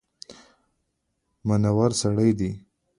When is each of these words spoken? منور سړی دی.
منور 1.47 1.91
سړی 2.01 2.29
دی. 2.39 2.51